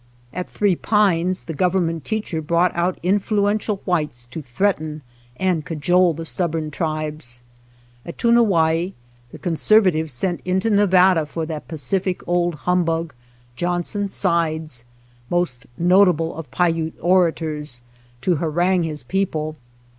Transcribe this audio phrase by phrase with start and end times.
[0.33, 5.03] At Three Pines the government teacher brought out influential whites to threaten
[5.37, 7.43] and cajole the stubborn tribes.
[8.03, 8.93] At Tuna wai
[9.31, 13.13] the conservatives sent into Nevada for that pacific old humbug,
[13.55, 14.85] Johnson Sides,
[15.29, 17.81] most notable of Paiute orators,
[18.21, 19.55] to harangue his people.